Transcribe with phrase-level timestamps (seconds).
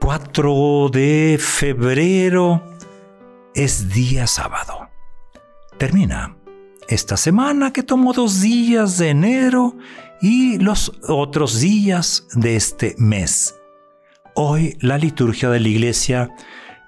[0.00, 2.64] 4 de febrero
[3.54, 4.88] es día sábado.
[5.78, 6.36] Termina
[6.88, 9.76] esta semana que tomó dos días de enero
[10.20, 13.54] y los otros días de este mes.
[14.34, 16.34] Hoy la liturgia de la iglesia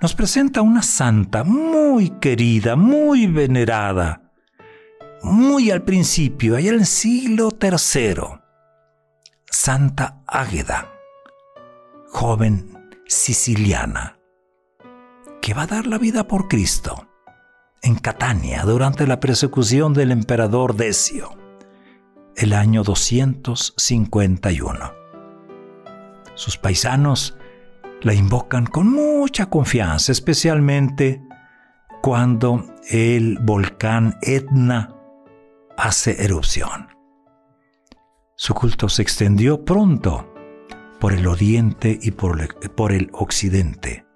[0.01, 4.33] nos presenta una santa muy querida, muy venerada,
[5.23, 8.41] muy al principio, allá en el siglo III,
[9.49, 10.91] Santa Águeda,
[12.11, 14.19] joven siciliana,
[15.41, 17.09] que va a dar la vida por Cristo
[17.83, 21.37] en Catania durante la persecución del emperador Decio,
[22.37, 24.93] el año 251.
[26.35, 27.37] Sus paisanos
[28.01, 31.21] la invocan con mucha confianza, especialmente
[32.03, 34.95] cuando el volcán Etna
[35.77, 36.89] hace erupción.
[38.37, 40.32] Su culto se extendió pronto
[41.03, 44.07] por el oriente y por el, occidente.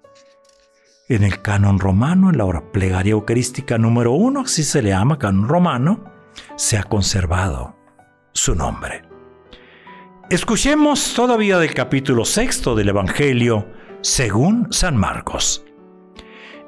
[1.09, 5.19] En el canon romano, en la hora plegaria eucarística número uno, así se le llama
[5.19, 6.05] canon romano,
[6.55, 7.75] se ha conservado
[8.31, 9.01] su nombre.
[10.29, 13.67] Escuchemos todavía del capítulo sexto del Evangelio
[13.99, 15.65] según San Marcos.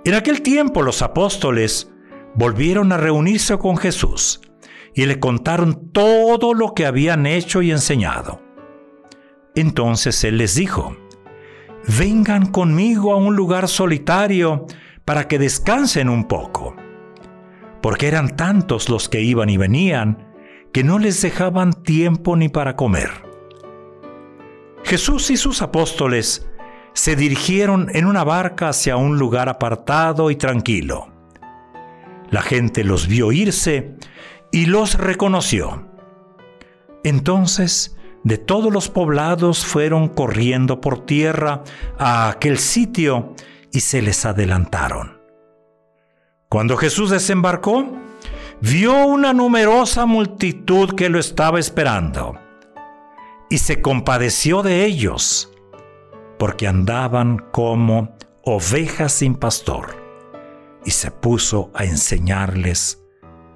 [0.03, 1.93] En aquel tiempo los apóstoles
[2.35, 4.41] volvieron a reunirse con Jesús
[4.93, 8.48] y le contaron todo lo que habían hecho y enseñado.
[9.59, 10.95] Entonces él les dijo,
[11.97, 14.65] vengan conmigo a un lugar solitario
[15.03, 16.77] para que descansen un poco,
[17.81, 20.29] porque eran tantos los que iban y venían
[20.71, 23.09] que no les dejaban tiempo ni para comer.
[24.85, 26.47] Jesús y sus apóstoles
[26.93, 31.11] se dirigieron en una barca hacia un lugar apartado y tranquilo.
[32.29, 33.97] La gente los vio irse
[34.53, 35.85] y los reconoció.
[37.03, 41.63] Entonces de todos los poblados fueron corriendo por tierra
[41.97, 43.33] a aquel sitio
[43.71, 45.19] y se les adelantaron.
[46.49, 47.85] Cuando Jesús desembarcó,
[48.61, 52.37] vio una numerosa multitud que lo estaba esperando
[53.49, 55.51] y se compadeció de ellos,
[56.37, 59.95] porque andaban como ovejas sin pastor,
[60.85, 63.03] y se puso a enseñarles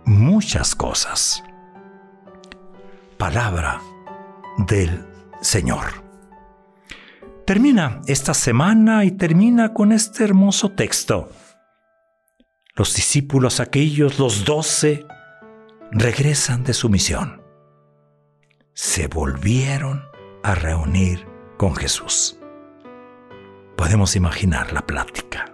[0.06, 1.44] muchas cosas.
[3.18, 3.80] Palabra
[4.58, 5.06] del
[5.42, 6.04] Señor.
[7.46, 11.30] Termina esta semana y termina con este hermoso texto.
[12.76, 15.06] Los discípulos aquellos, los doce,
[15.92, 17.42] regresan de su misión.
[18.74, 20.04] Se volvieron
[20.42, 21.28] a reunir
[21.58, 22.40] con Jesús.
[23.76, 25.54] Podemos imaginar la plática.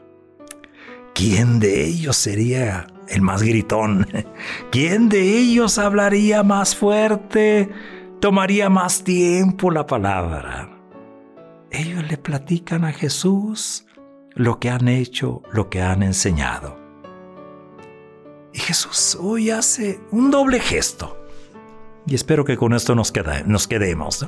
[1.13, 4.07] ¿Quién de ellos sería el más gritón?
[4.71, 7.69] ¿Quién de ellos hablaría más fuerte?
[8.19, 10.69] Tomaría más tiempo la palabra.
[11.71, 13.85] Ellos le platican a Jesús
[14.33, 16.77] lo que han hecho, lo que han enseñado.
[18.53, 21.15] Y Jesús hoy hace un doble gesto.
[22.07, 24.27] Y espero que con esto nos, quedemos.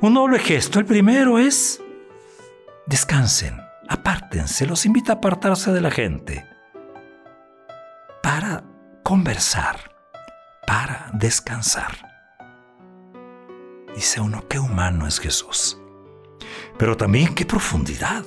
[0.00, 0.78] Un doble gesto.
[0.78, 1.82] El primero es,
[2.86, 6.46] descansen, apártense, los invita a apartarse de la gente
[8.22, 8.64] para
[9.02, 9.94] conversar,
[10.66, 12.09] para descansar.
[14.00, 15.78] Dice uno, qué humano es Jesús.
[16.78, 18.24] Pero también qué profundidad.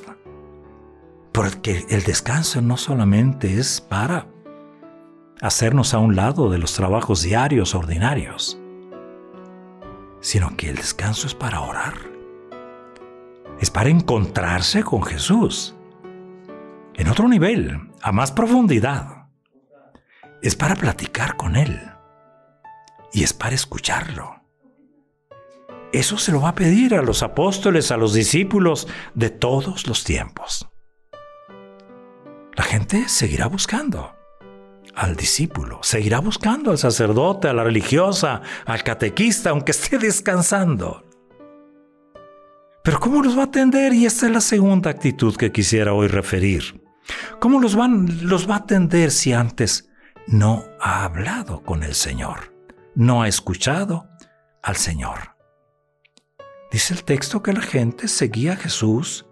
[1.31, 4.28] Porque el descanso no solamente es para
[5.41, 8.59] hacernos a un lado de los trabajos diarios ordinarios,
[10.19, 11.95] sino que el descanso es para orar.
[13.59, 15.75] Es para encontrarse con Jesús.
[16.94, 19.25] En otro nivel, a más profundidad.
[20.44, 21.81] Es para platicar con Él.
[23.12, 24.43] Y es para escucharlo.
[25.94, 30.04] Eso se lo va a pedir a los apóstoles, a los discípulos de todos los
[30.04, 30.68] tiempos.
[32.56, 34.16] La gente seguirá buscando
[34.95, 41.06] al discípulo, seguirá buscando al sacerdote, a la religiosa, al catequista, aunque esté descansando.
[42.84, 43.94] Pero ¿cómo los va a atender?
[43.94, 46.81] Y esta es la segunda actitud que quisiera hoy referir.
[47.40, 49.90] ¿Cómo los, los va a atender si antes
[50.25, 52.51] no ha hablado con el Señor?
[52.95, 54.10] No ha escuchado
[54.63, 55.32] al Señor.
[56.73, 59.27] Dice el texto que la gente seguía a Jesús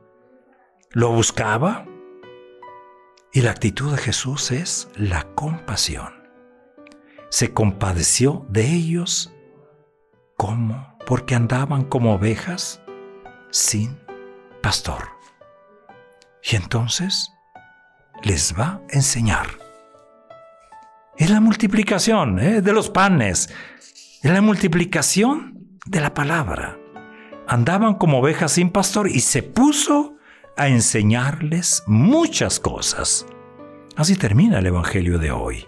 [0.92, 1.88] lo buscaba.
[3.34, 6.14] Y la actitud de Jesús es la compasión.
[7.30, 9.34] Se compadeció de ellos
[10.38, 12.80] como porque andaban como ovejas
[13.50, 13.98] sin
[14.62, 15.02] pastor.
[16.44, 17.32] Y entonces
[18.22, 19.48] les va a enseñar.
[21.18, 22.62] Es la multiplicación ¿eh?
[22.62, 23.50] de los panes,
[24.22, 26.81] es la multiplicación de la palabra.
[27.52, 30.16] Andaban como ovejas sin pastor y se puso
[30.56, 33.26] a enseñarles muchas cosas.
[33.98, 35.68] Así termina el Evangelio de hoy.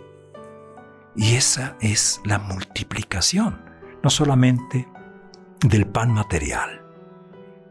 [1.14, 3.66] Y esa es la multiplicación,
[4.02, 4.88] no solamente
[5.60, 6.86] del pan material,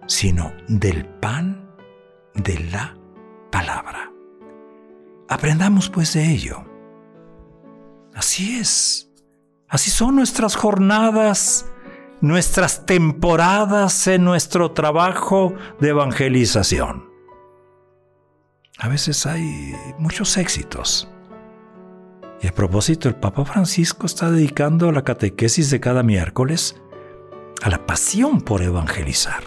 [0.07, 1.71] sino del pan
[2.35, 2.95] de la
[3.51, 4.13] palabra.
[5.27, 6.67] Aprendamos pues de ello.
[8.15, 9.11] Así es.
[9.69, 11.72] Así son nuestras jornadas,
[12.23, 17.11] nuestras temporadas en nuestro trabajo de evangelización.
[18.79, 21.09] A veces hay muchos éxitos.
[22.41, 26.81] Y a propósito, el Papa Francisco está dedicando la catequesis de cada miércoles
[27.63, 29.43] a la pasión por evangelizar,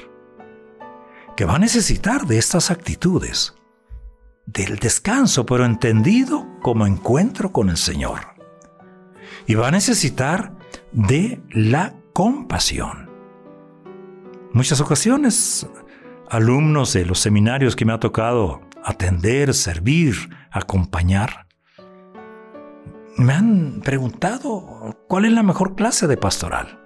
[1.36, 3.56] que va a necesitar de estas actitudes,
[4.46, 8.36] del descanso, pero entendido como encuentro con el Señor
[9.48, 10.54] y va a necesitar
[10.92, 13.10] de la compasión.
[14.54, 15.68] Muchas ocasiones,
[16.30, 20.16] alumnos de los seminarios que me ha tocado atender, servir,
[20.50, 21.46] acompañar,
[23.18, 26.80] me han preguntado cuál es la mejor clase de pastoral.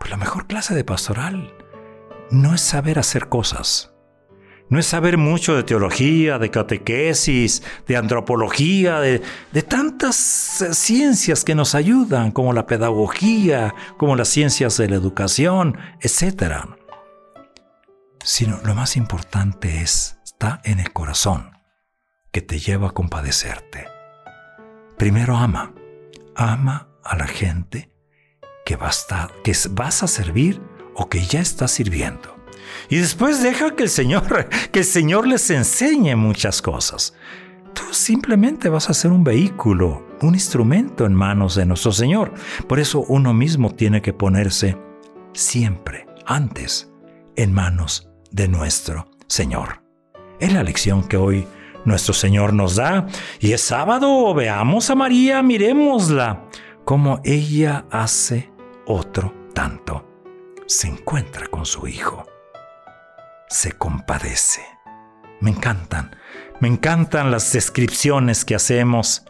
[0.00, 1.54] Pues la mejor clase de pastoral
[2.32, 3.94] no es saber hacer cosas,
[4.70, 9.20] no es saber mucho de teología, de catequesis, de antropología, de,
[9.68, 9.83] tantas
[10.60, 16.64] eh, ciencias que nos ayudan, como la pedagogía, como las ciencias de la educación, etc.
[18.22, 21.50] Sino lo más importante es, está en el corazón,
[22.32, 23.86] que te lleva a compadecerte.
[24.96, 25.74] Primero ama,
[26.34, 27.92] ama a la gente
[28.64, 28.78] que,
[29.42, 30.62] que vas a servir
[30.94, 32.34] o que ya estás sirviendo.
[32.88, 37.14] Y después deja que el Señor, que el Señor les enseñe muchas cosas.
[37.94, 42.34] Simplemente vas a ser un vehículo, un instrumento en manos de nuestro Señor.
[42.68, 44.76] Por eso uno mismo tiene que ponerse
[45.32, 46.90] siempre, antes,
[47.36, 49.84] en manos de nuestro Señor.
[50.40, 51.46] Es la lección que hoy
[51.84, 53.06] nuestro Señor nos da.
[53.38, 56.48] Y es sábado, veamos a María, miremosla,
[56.84, 58.52] como ella hace
[58.86, 60.04] otro tanto.
[60.66, 62.26] Se encuentra con su Hijo
[63.54, 64.62] se compadece.
[65.40, 66.16] Me encantan,
[66.60, 69.24] me encantan las descripciones que hacemos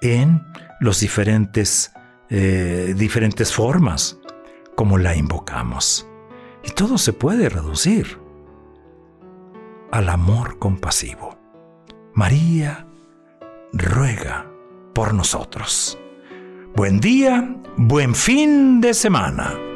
[0.00, 0.44] en
[0.80, 1.92] los diferentes,
[2.28, 4.18] eh, diferentes formas
[4.74, 6.06] como la invocamos.
[6.64, 8.18] Y todo se puede reducir
[9.90, 11.38] al amor compasivo.
[12.14, 12.86] María
[13.72, 14.46] ruega
[14.94, 15.98] por nosotros.
[16.74, 19.69] Buen día, buen fin de semana.